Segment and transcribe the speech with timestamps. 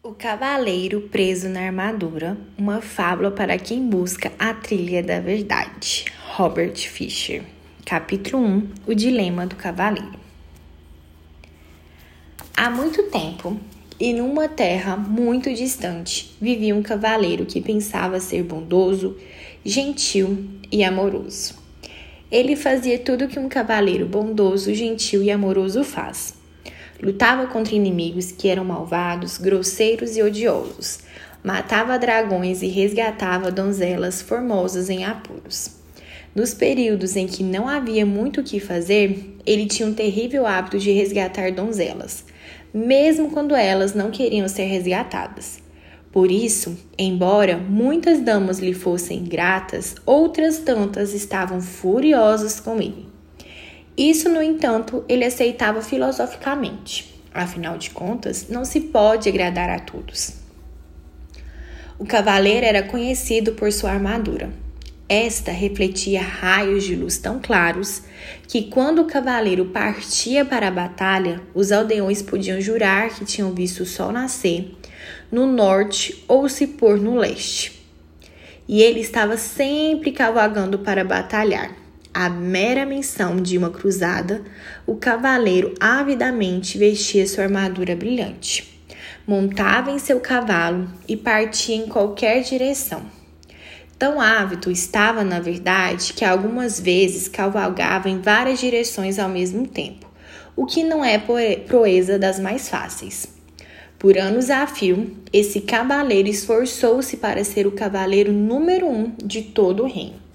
[0.00, 6.04] O Cavaleiro Preso na Armadura, uma fábula para quem busca a trilha da verdade.
[6.36, 7.42] Robert Fisher.
[7.84, 10.20] Capítulo 1 O Dilema do Cavaleiro.
[12.56, 13.58] Há muito tempo,
[13.98, 19.16] e numa terra muito distante, vivia um cavaleiro que pensava ser bondoso,
[19.64, 21.56] gentil e amoroso.
[22.30, 26.37] Ele fazia tudo que um cavaleiro bondoso, gentil e amoroso faz
[27.00, 30.98] Lutava contra inimigos que eram malvados, grosseiros e odiosos.
[31.44, 35.70] Matava dragões e resgatava donzelas formosas em apuros.
[36.34, 40.78] Nos períodos em que não havia muito o que fazer, ele tinha um terrível hábito
[40.78, 42.24] de resgatar donzelas,
[42.74, 45.60] mesmo quando elas não queriam ser resgatadas.
[46.12, 53.06] Por isso, embora muitas damas lhe fossem gratas, outras tantas estavam furiosas com ele.
[53.98, 57.12] Isso, no entanto, ele aceitava filosoficamente.
[57.34, 60.34] Afinal de contas, não se pode agradar a todos.
[61.98, 64.52] O cavaleiro era conhecido por sua armadura.
[65.08, 68.02] Esta refletia raios de luz tão claros
[68.46, 73.80] que, quando o cavaleiro partia para a batalha, os aldeões podiam jurar que tinham visto
[73.80, 74.76] o sol nascer
[75.32, 77.84] no norte ou se pôr no leste.
[78.68, 81.87] E ele estava sempre cavalgando para batalhar
[82.18, 84.42] a mera menção de uma cruzada,
[84.84, 88.82] o cavaleiro avidamente vestia sua armadura brilhante.
[89.24, 93.02] Montava em seu cavalo e partia em qualquer direção.
[93.96, 100.10] Tão ávido estava, na verdade, que algumas vezes cavalgava em várias direções ao mesmo tempo,
[100.56, 101.18] o que não é
[101.68, 103.28] proeza das mais fáceis.
[103.96, 109.84] Por anos a fio, esse cavaleiro esforçou-se para ser o cavaleiro número um de todo
[109.84, 110.27] o reino.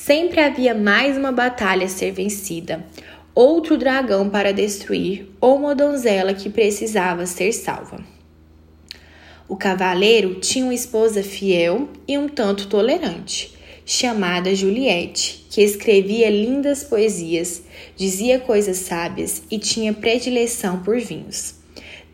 [0.00, 2.86] Sempre havia mais uma batalha a ser vencida,
[3.34, 7.98] outro dragão para destruir ou uma donzela que precisava ser salva.
[9.48, 13.52] O cavaleiro tinha uma esposa fiel e um tanto tolerante,
[13.84, 17.64] chamada Juliette, que escrevia lindas poesias,
[17.96, 21.56] dizia coisas sábias e tinha predileção por vinhos.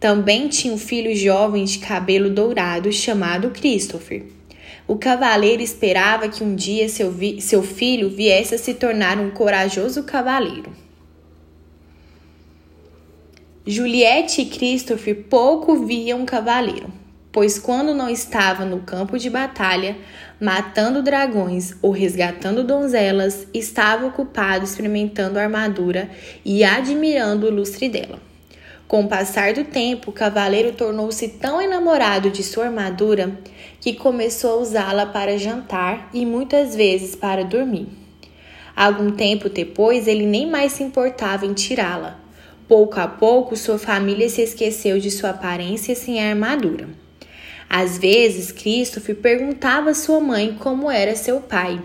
[0.01, 4.25] Também tinha um filho jovem de cabelo dourado chamado Christopher.
[4.87, 10.03] O cavaleiro esperava que um dia seu, seu filho viesse a se tornar um corajoso
[10.03, 10.71] cavaleiro.
[13.67, 16.93] Juliette e Christopher pouco viam um cavaleiro,
[17.33, 19.97] pois quando não estava no campo de batalha,
[20.39, 26.11] matando dragões ou resgatando donzelas, estava ocupado experimentando a armadura
[26.45, 28.34] e admirando o lustre dela.
[28.87, 33.39] Com o passar do tempo, o cavaleiro tornou-se tão enamorado de sua armadura
[33.81, 37.89] que começou a usá-la para jantar e muitas vezes para dormir.
[38.77, 42.21] Algum tempo depois, ele nem mais se importava em tirá-la.
[42.69, 46.89] Pouco a pouco, sua família se esqueceu de sua aparência sem a armadura.
[47.69, 51.81] Às vezes, Christopher perguntava a sua mãe como era seu pai.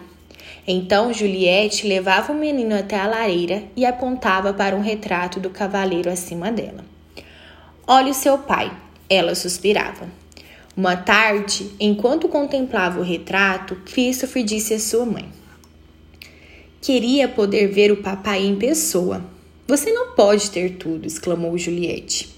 [0.67, 6.09] Então Juliette levava o menino até a lareira e apontava para um retrato do cavaleiro
[6.09, 6.85] acima dela.
[7.87, 8.71] Olhe o seu pai,
[9.09, 10.07] ela suspirava.
[10.77, 15.27] Uma tarde, enquanto contemplava o retrato, Christopher disse à sua mãe:
[16.81, 19.25] Queria poder ver o papai em pessoa.
[19.67, 22.29] Você não pode ter tudo, exclamou Juliette.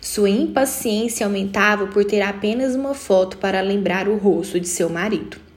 [0.00, 5.47] Sua impaciência aumentava por ter apenas uma foto para lembrar o rosto de seu marido.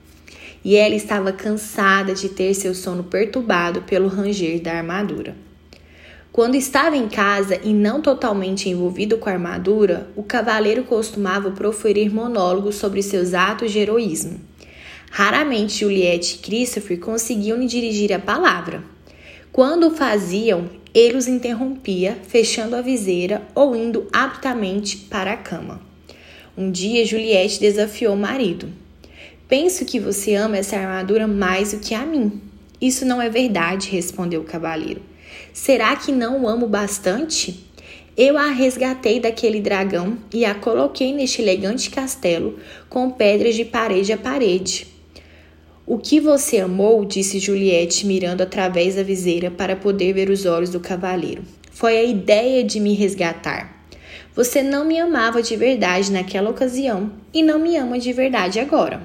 [0.64, 5.36] E ela estava cansada de ter seu sono perturbado pelo ranger da armadura.
[6.32, 12.10] Quando estava em casa e não totalmente envolvido com a armadura, o cavaleiro costumava proferir
[12.10, 14.40] monólogos sobre seus atos de heroísmo.
[15.10, 18.82] Raramente Juliette e Christopher conseguiam lhe dirigir a palavra.
[19.52, 25.82] Quando o faziam, ele os interrompia, fechando a viseira ou indo aptamente para a cama.
[26.56, 28.70] Um dia, Juliette desafiou o marido.
[29.52, 32.40] Penso que você ama essa armadura mais do que a mim.
[32.80, 35.02] Isso não é verdade, respondeu o cavaleiro.
[35.52, 37.62] Será que não o amo bastante?
[38.16, 44.10] Eu a resgatei daquele dragão e a coloquei neste elegante castelo com pedras de parede
[44.10, 44.86] a parede.
[45.84, 50.70] O que você amou, disse Juliette, mirando através da viseira para poder ver os olhos
[50.70, 53.86] do cavaleiro, foi a ideia de me resgatar.
[54.34, 59.02] Você não me amava de verdade naquela ocasião e não me ama de verdade agora.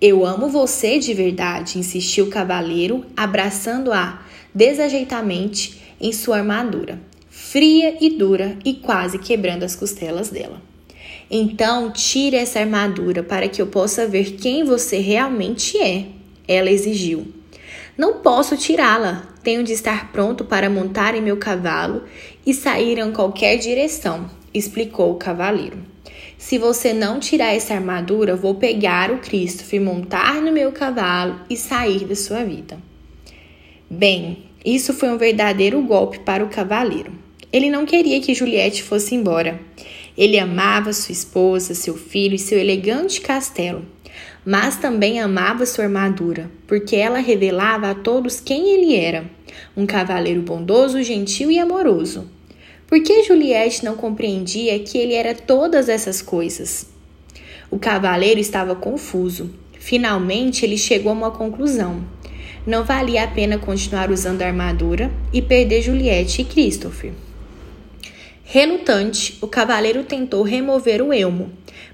[0.00, 4.22] Eu amo você de verdade, insistiu o cavaleiro, abraçando-a
[4.54, 7.00] desajeitamente em sua armadura,
[7.30, 10.60] fria e dura e quase quebrando as costelas dela.
[11.30, 16.08] Então, tire essa armadura para que eu possa ver quem você realmente é,
[16.46, 17.26] ela exigiu.
[17.96, 19.34] Não posso tirá-la.
[19.42, 22.02] Tenho de estar pronto para montar em meu cavalo
[22.44, 25.95] e sair em qualquer direção, explicou o cavaleiro.
[26.38, 31.56] Se você não tirar essa armadura, vou pegar o Cristo, montar no meu cavalo e
[31.56, 32.78] sair da sua vida.
[33.88, 37.12] Bem, isso foi um verdadeiro golpe para o cavaleiro.
[37.52, 39.58] Ele não queria que Juliette fosse embora.
[40.16, 43.84] Ele amava sua esposa, seu filho e seu elegante castelo,
[44.44, 49.24] mas também amava sua armadura, porque ela revelava a todos quem ele era:
[49.76, 52.35] um cavaleiro bondoso, gentil e amoroso.
[52.86, 56.86] Por que Juliette não compreendia que ele era todas essas coisas?
[57.68, 59.50] O cavaleiro estava confuso.
[59.78, 62.04] Finalmente ele chegou a uma conclusão.
[62.64, 67.12] Não valia a pena continuar usando a armadura e perder Juliette e Christopher.
[68.44, 71.50] Relutante, o cavaleiro tentou remover o elmo,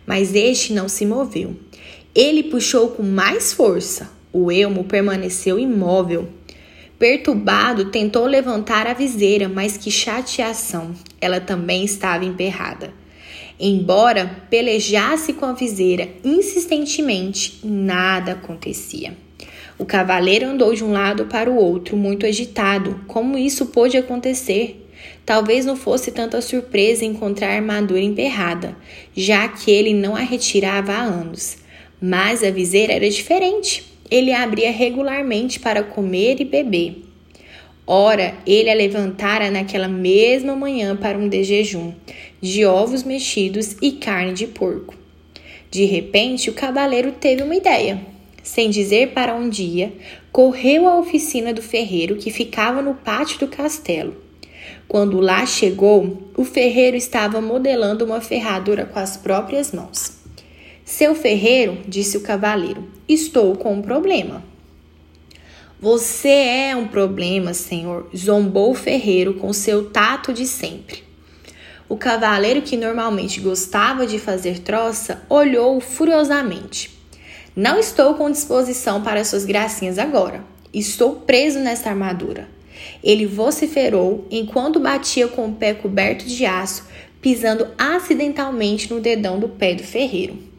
[0.06, 1.56] mas este não se moveu.
[2.14, 4.10] Ele puxou com mais força.
[4.30, 6.28] O elmo permaneceu imóvel.
[7.02, 10.94] Perturbado, tentou levantar a viseira, mas que chateação!
[11.20, 12.94] Ela também estava emperrada.
[13.58, 19.16] Embora pelejasse com a viseira insistentemente, nada acontecia.
[19.76, 23.00] O cavaleiro andou de um lado para o outro, muito agitado.
[23.08, 24.88] Como isso pôde acontecer?
[25.26, 28.76] Talvez não fosse tanta surpresa encontrar a armadura emperrada,
[29.12, 31.56] já que ele não a retirava há anos.
[32.00, 37.02] Mas a viseira era diferente ele abria regularmente para comer e beber.
[37.86, 41.94] Ora, ele a levantara naquela mesma manhã para um de jejum,
[42.38, 44.94] de ovos mexidos e carne de porco.
[45.70, 48.02] De repente, o cavaleiro teve uma ideia.
[48.42, 49.90] Sem dizer para um dia,
[50.30, 54.14] correu à oficina do ferreiro que ficava no pátio do castelo.
[54.86, 60.21] Quando lá chegou, o ferreiro estava modelando uma ferradura com as próprias mãos.
[60.94, 64.44] Seu ferreiro, disse o cavaleiro, estou com um problema.
[65.80, 71.02] Você é um problema, senhor, zombou o ferreiro com seu tato de sempre.
[71.88, 76.90] O cavaleiro, que normalmente gostava de fazer troça, olhou-o furiosamente.
[77.56, 80.44] Não estou com disposição para suas gracinhas agora.
[80.74, 82.50] Estou preso nesta armadura.
[83.02, 86.86] Ele vociferou enquanto batia com o pé coberto de aço,
[87.18, 90.51] pisando acidentalmente no dedão do pé do ferreiro.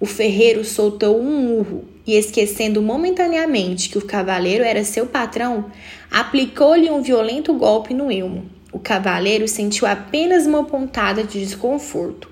[0.00, 5.72] O ferreiro soltou um urro e, esquecendo momentaneamente que o cavaleiro era seu patrão,
[6.10, 8.46] aplicou-lhe um violento golpe no elmo.
[8.72, 12.30] O cavaleiro sentiu apenas uma pontada de desconforto.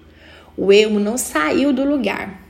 [0.57, 2.43] O elmo não saiu do lugar.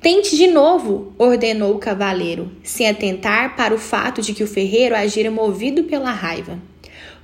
[0.00, 4.94] Tente de novo, ordenou o cavaleiro, sem atentar para o fato de que o ferreiro
[4.94, 6.58] agira movido pela raiva.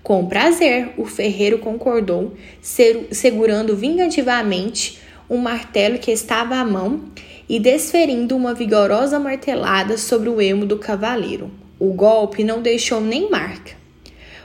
[0.02, 4.98] Com prazer, o ferreiro concordou, segurando vingativamente
[5.30, 7.04] um martelo que estava à mão
[7.48, 11.48] e desferindo uma vigorosa martelada sobre o elmo do cavaleiro.
[11.78, 13.78] O golpe não deixou nem marca.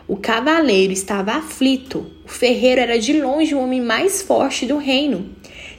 [0.08, 2.06] O cavaleiro estava aflito.
[2.24, 5.32] O ferreiro era de longe o homem mais forte do reino.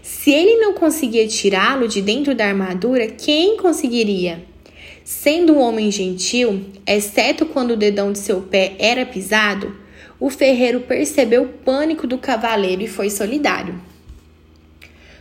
[0.02, 4.44] Se ele não conseguia tirá-lo de dentro da armadura, quem conseguiria?
[5.04, 9.76] Sendo um homem gentil, exceto quando o dedão de seu pé era pisado,
[10.18, 13.80] o ferreiro percebeu o pânico do cavaleiro e foi solidário.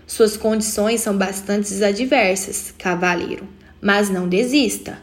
[0.07, 3.48] Suas condições são bastante adversas, cavaleiro,
[3.81, 5.00] mas não desista.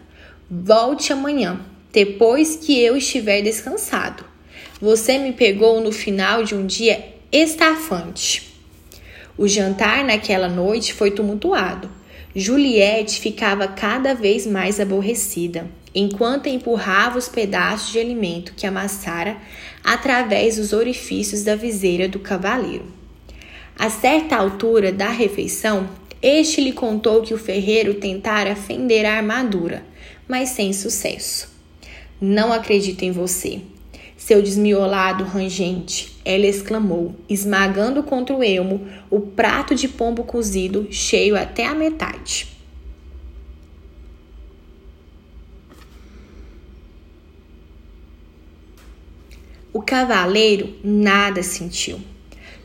[0.49, 1.61] Volte amanhã,
[1.93, 4.25] depois que eu estiver descansado.
[4.81, 8.53] Você me pegou no final de um dia estafante.
[9.37, 11.91] O jantar naquela noite foi tumultuado.
[12.35, 19.37] Juliette ficava cada vez mais aborrecida, enquanto empurrava os pedaços de alimento que amassara
[19.82, 23.02] através dos orifícios da viseira do cavaleiro.
[23.79, 25.88] A certa altura da refeição,
[26.20, 29.84] este lhe contou que o ferreiro tentara fender a armadura,
[30.29, 31.50] mas sem sucesso.
[32.20, 33.60] Não acredito em você,
[34.17, 41.36] seu desmiolado rangente, ela exclamou, esmagando contra o elmo o prato de pombo cozido cheio
[41.36, 42.46] até a metade.
[49.72, 52.12] O cavaleiro nada sentiu.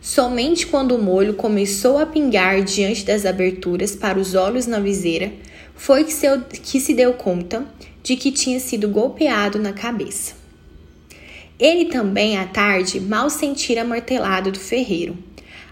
[0.07, 5.33] Somente quando o molho começou a pingar diante das aberturas para os olhos na viseira,
[5.75, 6.25] foi que se,
[6.63, 7.67] que se deu conta
[8.01, 10.33] de que tinha sido golpeado na cabeça.
[11.59, 15.17] Ele também, à tarde, mal sentira martelado do ferreiro.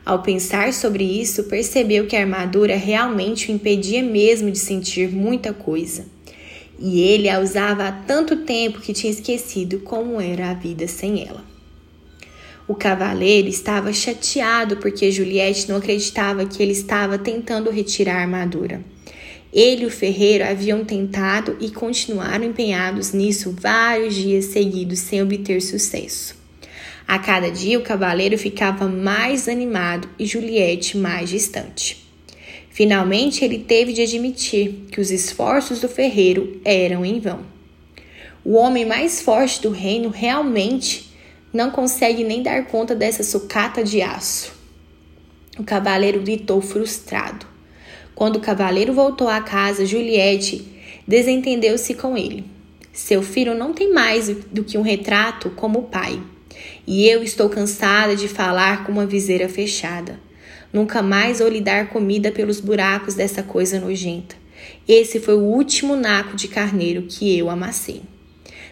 [0.05, 5.53] Ao pensar sobre isso, percebeu que a armadura realmente o impedia mesmo de sentir muita
[5.53, 6.07] coisa.
[6.77, 11.25] E ele a usava há tanto tempo que tinha esquecido como era a vida sem
[11.25, 11.54] ela.
[12.67, 18.84] O cavaleiro estava chateado porque Juliette não acreditava que ele estava tentando retirar a armadura.
[19.53, 25.62] Ele e o ferreiro haviam tentado e continuaram empenhados nisso vários dias seguidos sem obter
[25.62, 26.36] sucesso.
[27.07, 32.03] A cada dia o cavaleiro ficava mais animado e Juliette mais distante.
[32.72, 37.45] Finalmente ele teve de admitir que os esforços do ferreiro eram em vão.
[38.43, 41.14] O homem mais forte do reino realmente
[41.55, 44.53] não consegue nem dar conta dessa sucata de aço.
[45.57, 47.47] O cavaleiro gritou frustrado.
[48.13, 50.67] Quando o cavaleiro voltou à casa, Juliette
[51.07, 52.43] desentendeu-se com ele.
[52.91, 56.21] Seu filho não tem mais do que um retrato como pai.
[56.85, 60.19] E eu estou cansada de falar com uma viseira fechada.
[60.74, 64.35] Nunca mais vou lhe dar comida pelos buracos dessa coisa nojenta.
[64.85, 68.01] Esse foi o último naco de carneiro que eu amassei.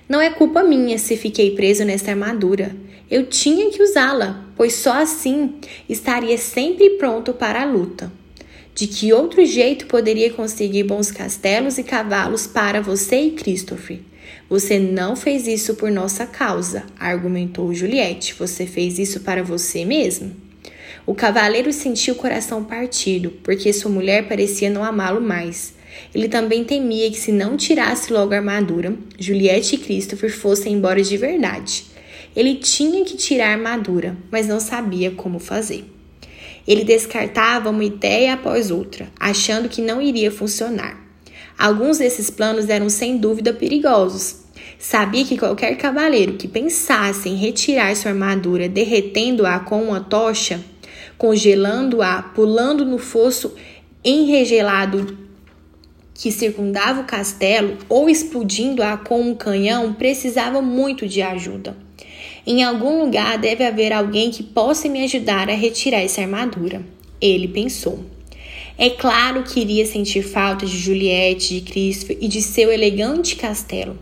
[0.07, 2.75] Não é culpa minha se fiquei preso nessa armadura.
[3.09, 5.55] Eu tinha que usá-la, pois só assim
[5.87, 8.11] estaria sempre pronto para a luta.
[8.75, 13.99] De que outro jeito poderia conseguir bons castelos e cavalos para você e Christopher?
[14.49, 18.33] Você não fez isso por nossa causa, argumentou Juliette.
[18.33, 20.35] Você fez isso para você mesmo.
[21.05, 25.73] O cavaleiro sentiu o coração partido, porque sua mulher parecia não amá-lo mais.
[26.13, 31.01] Ele também temia que, se não tirasse logo a armadura, Juliette e Christopher fossem embora
[31.01, 31.85] de verdade.
[32.35, 35.85] Ele tinha que tirar a armadura, mas não sabia como fazer.
[36.67, 41.01] Ele descartava uma ideia após outra, achando que não iria funcionar.
[41.57, 44.43] Alguns desses planos eram sem dúvida perigosos,
[44.83, 50.59] Sabia que qualquer cavaleiro que pensasse em retirar sua armadura, derretendo-a com uma tocha,
[51.17, 53.53] congelando-a, pulando no fosso
[54.03, 55.17] enregelado
[56.13, 61.75] que circundava o castelo ou explodindo-a com um canhão, precisava muito de ajuda.
[62.45, 66.83] Em algum lugar deve haver alguém que possa me ajudar a retirar essa armadura.
[67.21, 68.03] Ele pensou.
[68.77, 73.97] É claro que iria sentir falta de Juliette, de Cristo e de seu elegante castelo.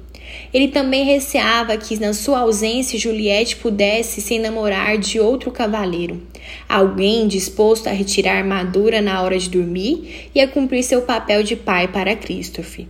[0.54, 6.22] Ele também receava que, na sua ausência, Juliette pudesse se enamorar de outro cavaleiro,
[6.68, 11.44] alguém disposto a retirar a armadura na hora de dormir e a cumprir seu papel
[11.44, 12.86] de pai para Christopher.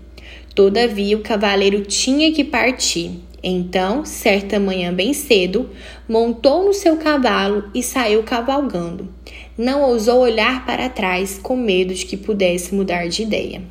[0.54, 3.12] Todavia, o cavaleiro tinha que partir.
[3.44, 5.70] Então, certa manhã bem cedo,
[6.08, 9.10] montou no seu cavalo e saiu cavalgando.
[9.58, 13.62] Não ousou olhar para trás com medo de que pudesse mudar de ideia.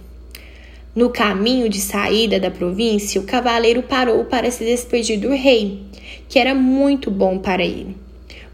[0.95, 5.83] No caminho de saída da província, o cavaleiro parou para se despedir do rei,
[6.29, 7.97] que era muito bom para ele.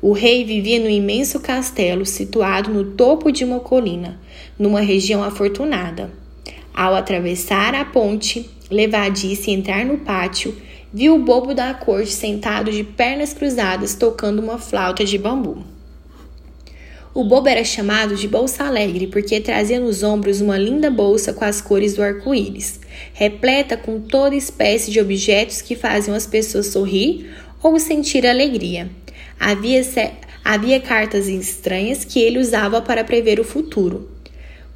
[0.02, 4.20] O rei vivia no imenso castelo situado no topo de uma colina,
[4.58, 6.10] numa região afortunada.
[6.74, 10.54] Ao atravessar a ponte levadiça e entrar no pátio,
[10.92, 15.75] viu o bobo da corte sentado de pernas cruzadas tocando uma flauta de bambu.
[17.16, 21.46] O bobo era chamado de Bolsa Alegre porque trazia nos ombros uma linda bolsa com
[21.46, 22.78] as cores do arco-íris,
[23.14, 28.90] repleta com toda espécie de objetos que faziam as pessoas sorrir ou sentir alegria.
[29.40, 29.80] Havia,
[30.44, 34.10] havia cartas estranhas que ele usava para prever o futuro,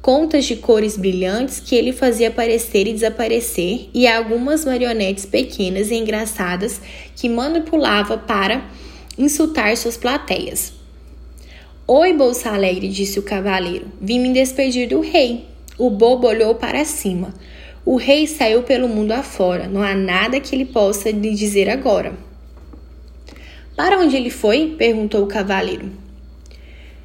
[0.01, 5.93] contas de cores brilhantes que ele fazia aparecer e desaparecer, e algumas marionetes pequenas e
[5.93, 6.81] engraçadas
[7.15, 8.67] que manipulava para
[9.15, 10.80] insultar suas plateias.
[11.93, 13.85] Oi, Bolsa Alegre, disse o cavaleiro.
[13.99, 15.49] Vim me despedir do rei.
[15.77, 17.33] O bobo olhou para cima.
[17.83, 19.67] O rei saiu pelo mundo afora.
[19.67, 22.13] Não há nada que ele possa lhe dizer agora.
[23.75, 24.73] Para onde ele foi?
[24.77, 25.91] perguntou o cavaleiro.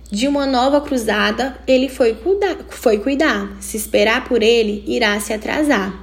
[0.09, 3.57] De uma nova cruzada, ele foi cuidar, foi cuidar.
[3.61, 6.01] Se esperar por ele, irá se atrasar.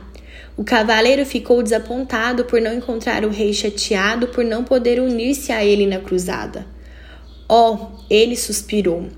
[0.57, 5.63] O cavaleiro ficou desapontado por não encontrar o rei chateado por não poder unir-se a
[5.63, 6.73] ele na cruzada.
[7.55, 7.77] Oh,
[8.09, 9.09] ele suspirou.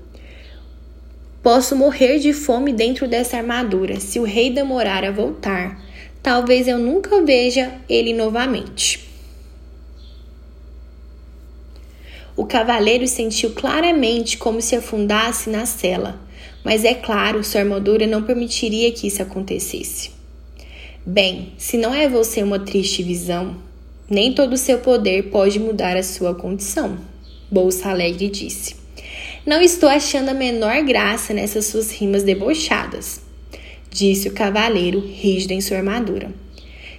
[1.42, 5.82] Posso morrer de fome dentro dessa armadura se o rei demorar a voltar.
[6.22, 9.08] Talvez eu nunca veja ele novamente.
[12.36, 16.20] O cavaleiro sentiu claramente como se afundasse na cela,
[16.62, 20.10] mas é claro, sua armadura não permitiria que isso acontecesse.
[21.06, 23.56] Bem, se não é você uma triste visão,
[24.10, 27.15] nem todo o seu poder pode mudar a sua condição.
[27.48, 28.74] Bolsa Alegre disse.
[29.46, 33.20] Não estou achando a menor graça nessas suas rimas debochadas,
[33.88, 36.32] disse o cavaleiro, rígido em sua armadura.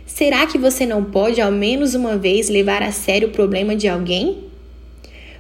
[0.06, 3.90] Será que você não pode, ao menos uma vez, levar a sério o problema de
[3.90, 4.46] alguém?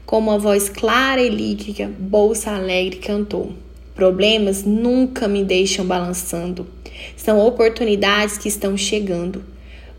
[0.06, 3.54] Com uma voz clara e lírica, Bolsa Alegre cantou.
[3.96, 6.68] Problemas nunca me deixam balançando.
[7.16, 9.42] São oportunidades que estão chegando.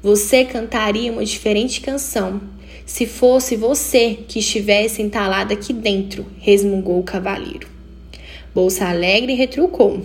[0.02, 2.57] Você cantaria uma diferente canção
[2.88, 7.68] se fosse você que estivesse entalada aqui dentro, resmungou o cavaleiro.
[8.54, 10.00] Bolsa Alegre retrucou.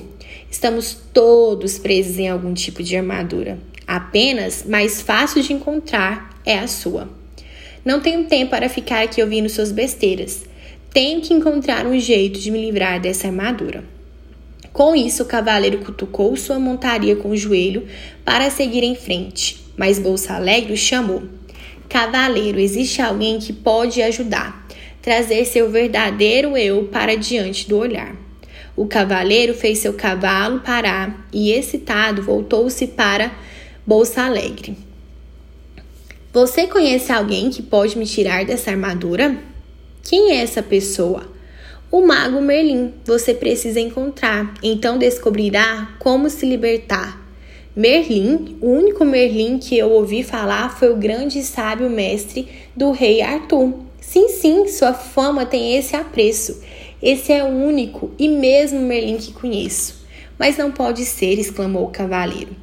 [0.52, 3.58] Estamos todos presos em algum tipo de armadura.
[3.88, 7.08] Apenas mais fácil de encontrar é a sua.
[7.86, 10.44] Não tenho tempo para ficar aqui ouvindo suas besteiras.
[10.92, 13.82] Tenho que encontrar um jeito de me livrar dessa armadura.
[14.74, 17.88] Com isso, o cavaleiro cutucou sua montaria com o joelho
[18.26, 21.24] para seguir em frente, mas Bolsa Alegre o chamou.
[21.94, 24.68] Cavaleiro, existe alguém que pode ajudar,
[25.00, 28.16] trazer seu verdadeiro eu para diante do olhar.
[28.76, 33.32] O cavaleiro fez seu cavalo parar e, excitado, voltou-se para
[33.86, 34.76] Bolsa Alegre.
[36.34, 39.38] Você conhece alguém que pode me tirar dessa armadura?
[40.02, 41.32] Quem é essa pessoa?
[41.92, 47.23] O mago Merlin você precisa encontrar, então descobrirá como se libertar.
[47.76, 52.92] Merlin, o único Merlin que eu ouvi falar foi o grande e sábio mestre do
[52.92, 53.74] rei Arthur.
[54.00, 56.62] Sim, sim, sua fama tem esse apreço.
[57.02, 60.06] Esse é o único e mesmo Merlin que conheço.
[60.38, 62.56] Mas não pode ser, exclamou o cavaleiro.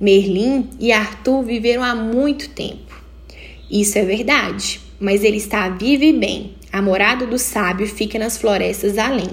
[0.00, 3.00] Merlin e Arthur viveram há muito tempo.
[3.70, 6.54] Isso é verdade, mas ele está vivo e bem.
[6.72, 9.30] A morada do sábio fica nas florestas além.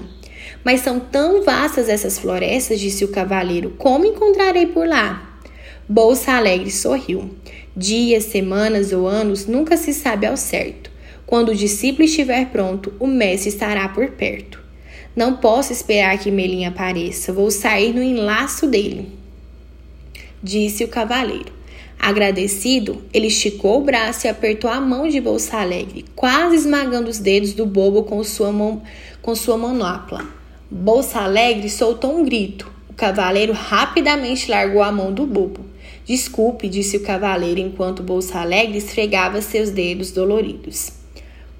[0.64, 5.38] Mas são tão vastas essas florestas, disse o cavaleiro, como encontrarei por lá?
[5.86, 7.30] Bolsa Alegre sorriu.
[7.76, 10.90] Dias, semanas ou anos nunca se sabe ao certo.
[11.26, 14.62] Quando o discípulo estiver pronto, o mestre estará por perto.
[15.14, 19.08] Não posso esperar que Melim apareça, vou sair no enlaço dele,
[20.42, 21.52] disse o cavaleiro.
[21.98, 27.18] Agradecido, ele esticou o braço e apertou a mão de Bolsa Alegre, quase esmagando os
[27.18, 28.82] dedos do bobo com sua, mão,
[29.22, 30.26] com sua manopla.
[30.76, 32.68] Bolsa Alegre soltou um grito.
[32.90, 35.60] O cavaleiro rapidamente largou a mão do bobo.
[36.04, 40.90] Desculpe, disse o cavaleiro enquanto Bolsa Alegre esfregava seus dedos doloridos.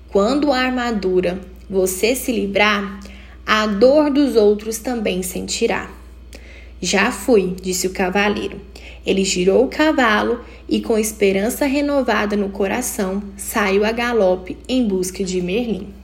[0.09, 1.41] Quando a armadura
[1.71, 2.99] você se livrar,
[3.47, 5.89] a dor dos outros também sentirá.
[6.83, 8.61] Já fui, disse o cavaleiro.
[9.07, 15.23] Ele girou o cavalo e, com esperança renovada no coração, saiu a galope em busca
[15.23, 16.04] de Merlin.